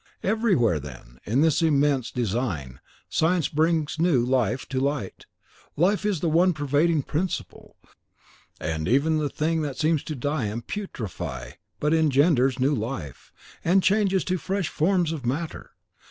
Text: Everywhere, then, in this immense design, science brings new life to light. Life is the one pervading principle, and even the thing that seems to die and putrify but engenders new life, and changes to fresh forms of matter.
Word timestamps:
Everywhere, 0.23 0.79
then, 0.79 1.19
in 1.25 1.41
this 1.41 1.61
immense 1.61 2.09
design, 2.09 2.79
science 3.07 3.49
brings 3.49 3.99
new 3.99 4.25
life 4.25 4.67
to 4.69 4.79
light. 4.79 5.27
Life 5.77 6.07
is 6.07 6.21
the 6.21 6.27
one 6.27 6.53
pervading 6.53 7.03
principle, 7.03 7.75
and 8.59 8.87
even 8.87 9.19
the 9.19 9.29
thing 9.29 9.61
that 9.61 9.77
seems 9.77 10.03
to 10.05 10.15
die 10.15 10.45
and 10.45 10.65
putrify 10.65 11.51
but 11.79 11.93
engenders 11.93 12.57
new 12.57 12.73
life, 12.73 13.31
and 13.63 13.83
changes 13.83 14.23
to 14.23 14.39
fresh 14.39 14.69
forms 14.69 15.11
of 15.11 15.23
matter. 15.23 15.69